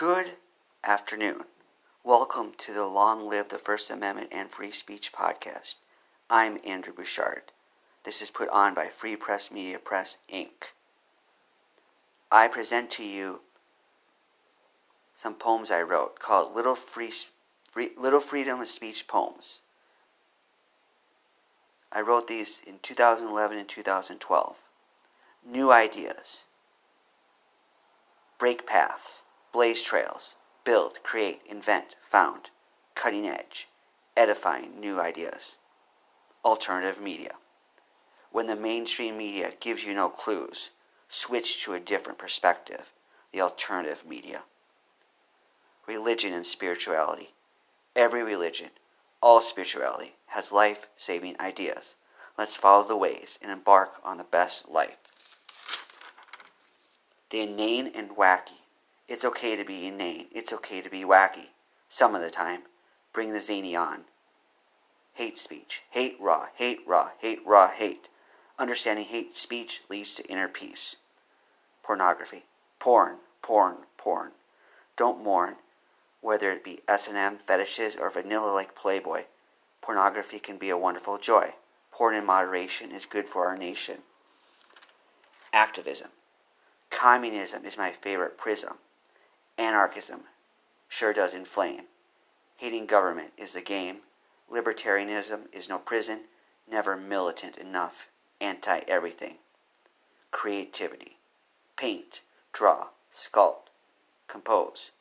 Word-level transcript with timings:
Good 0.00 0.38
afternoon. 0.82 1.42
Welcome 2.04 2.54
to 2.56 2.72
the 2.72 2.86
Long 2.86 3.28
Live 3.28 3.50
the 3.50 3.58
First 3.58 3.90
Amendment 3.90 4.30
and 4.32 4.48
Free 4.48 4.70
Speech 4.70 5.12
podcast. 5.12 5.74
I'm 6.30 6.56
Andrew 6.64 6.94
Bouchard. 6.94 7.52
This 8.04 8.22
is 8.22 8.30
put 8.30 8.48
on 8.48 8.72
by 8.72 8.86
Free 8.86 9.14
Press 9.14 9.50
Media 9.50 9.78
Press, 9.78 10.16
Inc. 10.32 10.72
I 12.32 12.48
present 12.48 12.88
to 12.92 13.04
you 13.04 13.42
some 15.14 15.34
poems 15.34 15.70
I 15.70 15.82
wrote 15.82 16.18
called 16.18 16.56
Little, 16.56 16.76
Free, 16.76 17.12
Free, 17.70 17.90
Little 17.98 18.20
Freedom 18.20 18.58
of 18.58 18.68
Speech 18.68 19.06
Poems. 19.06 19.60
I 21.92 22.00
wrote 22.00 22.26
these 22.26 22.62
in 22.66 22.78
2011 22.80 23.58
and 23.58 23.68
2012. 23.68 24.56
New 25.46 25.70
ideas. 25.70 26.44
Break 28.38 28.66
paths. 28.66 29.24
Blaze 29.52 29.82
trails. 29.82 30.36
Build, 30.64 31.02
create, 31.02 31.42
invent, 31.46 31.96
found. 32.02 32.50
Cutting 32.94 33.26
edge. 33.26 33.68
Edifying 34.16 34.78
new 34.78 35.00
ideas. 35.00 35.56
Alternative 36.44 37.00
media. 37.02 37.34
When 38.30 38.46
the 38.46 38.54
mainstream 38.54 39.18
media 39.18 39.52
gives 39.58 39.84
you 39.84 39.92
no 39.92 40.08
clues, 40.08 40.70
switch 41.08 41.64
to 41.64 41.74
a 41.74 41.80
different 41.80 42.18
perspective, 42.18 42.92
the 43.32 43.40
alternative 43.40 44.06
media. 44.06 44.42
Religion 45.86 46.32
and 46.32 46.46
spirituality. 46.46 47.34
Every 47.96 48.22
religion, 48.22 48.70
all 49.20 49.40
spirituality, 49.40 50.14
has 50.26 50.52
life 50.52 50.86
saving 50.96 51.40
ideas. 51.40 51.96
Let's 52.38 52.54
follow 52.54 52.86
the 52.86 52.96
ways 52.96 53.38
and 53.42 53.50
embark 53.50 54.00
on 54.04 54.16
the 54.16 54.24
best 54.24 54.68
life. 54.68 54.96
The 57.30 57.40
inane 57.40 57.88
and 57.94 58.10
wacky. 58.10 58.60
It's 59.10 59.24
okay 59.24 59.56
to 59.56 59.64
be 59.64 59.88
inane. 59.88 60.28
It's 60.30 60.52
okay 60.52 60.80
to 60.80 60.88
be 60.88 61.02
wacky. 61.02 61.48
Some 61.88 62.14
of 62.14 62.20
the 62.20 62.30
time. 62.30 62.62
Bring 63.12 63.32
the 63.32 63.40
zany 63.40 63.74
on. 63.74 64.04
Hate 65.14 65.36
speech. 65.36 65.82
Hate 65.90 66.16
raw. 66.20 66.46
Hate 66.54 66.86
raw. 66.86 67.10
Hate 67.18 67.44
raw. 67.44 67.68
Hate. 67.68 68.08
Understanding 68.56 69.06
hate 69.06 69.34
speech 69.34 69.82
leads 69.88 70.14
to 70.14 70.24
inner 70.26 70.46
peace. 70.46 70.94
Pornography. 71.82 72.44
Porn. 72.78 73.18
Porn. 73.42 73.78
Porn. 73.96 74.30
Don't 74.94 75.24
mourn. 75.24 75.56
Whether 76.20 76.52
it 76.52 76.62
be 76.62 76.78
S&M, 76.86 77.36
fetishes, 77.38 77.96
or 77.96 78.10
vanilla-like 78.10 78.76
Playboy, 78.76 79.24
pornography 79.80 80.38
can 80.38 80.56
be 80.56 80.70
a 80.70 80.78
wonderful 80.78 81.18
joy. 81.18 81.54
Porn 81.90 82.14
in 82.14 82.24
moderation 82.24 82.92
is 82.92 83.06
good 83.06 83.28
for 83.28 83.46
our 83.46 83.56
nation. 83.56 84.04
Activism. 85.52 86.12
Communism 86.90 87.64
is 87.64 87.76
my 87.76 87.90
favorite 87.90 88.38
prism. 88.38 88.78
Anarchism 89.60 90.26
sure 90.88 91.12
does 91.12 91.34
inflame. 91.34 91.86
Hating 92.56 92.86
government 92.86 93.34
is 93.36 93.52
the 93.52 93.60
game. 93.60 94.04
Libertarianism 94.50 95.54
is 95.54 95.68
no 95.68 95.78
prison, 95.78 96.28
never 96.66 96.96
militant 96.96 97.58
enough, 97.58 98.08
anti 98.40 98.78
everything. 98.88 99.38
Creativity. 100.30 101.18
Paint, 101.76 102.22
draw, 102.54 102.88
sculpt, 103.12 103.68
compose. 104.28 104.92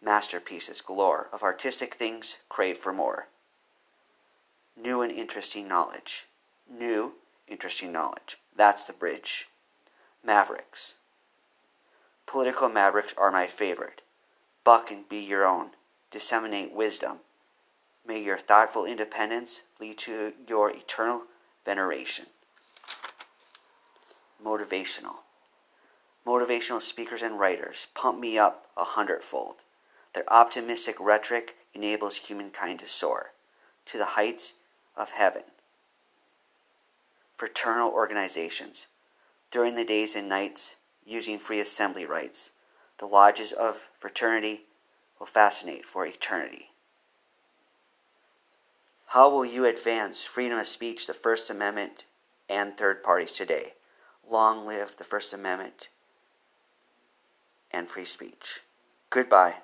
Masterpieces 0.00 0.80
galore 0.80 1.28
of 1.30 1.42
artistic 1.42 1.92
things 1.92 2.38
crave 2.48 2.78
for 2.78 2.94
more. 2.94 3.28
New 4.74 5.02
and 5.02 5.12
interesting 5.12 5.68
knowledge. 5.68 6.26
New, 6.66 7.16
interesting 7.46 7.92
knowledge. 7.92 8.38
That's 8.56 8.86
the 8.86 8.94
bridge. 8.94 9.50
Mavericks. 10.22 10.96
Political 12.28 12.68
mavericks 12.68 13.14
are 13.16 13.30
my 13.30 13.46
favorite. 13.46 14.02
Buck 14.62 14.90
and 14.90 15.08
be 15.08 15.16
your 15.16 15.46
own. 15.46 15.70
Disseminate 16.10 16.72
wisdom. 16.74 17.20
May 18.06 18.20
your 18.20 18.36
thoughtful 18.36 18.84
independence 18.84 19.62
lead 19.80 19.96
to 20.00 20.34
your 20.46 20.68
eternal 20.68 21.24
veneration. 21.64 22.26
Motivational. 24.44 25.20
Motivational 26.26 26.82
speakers 26.82 27.22
and 27.22 27.40
writers 27.40 27.86
pump 27.94 28.18
me 28.18 28.36
up 28.36 28.66
a 28.76 28.84
hundredfold. 28.84 29.64
Their 30.12 30.30
optimistic 30.30 31.00
rhetoric 31.00 31.56
enables 31.72 32.18
humankind 32.18 32.80
to 32.80 32.88
soar 32.88 33.32
to 33.86 33.96
the 33.96 34.04
heights 34.04 34.54
of 34.94 35.12
heaven. 35.12 35.44
Fraternal 37.38 37.90
organizations. 37.90 38.86
During 39.50 39.76
the 39.76 39.84
days 39.86 40.14
and 40.14 40.28
nights, 40.28 40.76
using 41.08 41.38
free 41.38 41.60
assembly 41.60 42.04
rights. 42.04 42.52
The 42.98 43.06
lodges 43.06 43.52
of 43.52 43.90
fraternity 43.98 44.66
will 45.18 45.26
fascinate 45.26 45.86
for 45.86 46.04
eternity. 46.04 46.72
How 49.06 49.30
will 49.30 49.44
you 49.44 49.64
advance 49.64 50.22
freedom 50.22 50.58
of 50.58 50.66
speech, 50.66 51.06
the 51.06 51.14
First 51.14 51.48
Amendment, 51.48 52.04
and 52.48 52.76
third 52.76 53.02
parties 53.02 53.32
today? 53.32 53.72
Long 54.28 54.66
live 54.66 54.96
the 54.96 55.04
First 55.04 55.32
Amendment 55.32 55.88
and 57.70 57.88
free 57.88 58.04
speech. 58.04 58.60
Goodbye. 59.08 59.56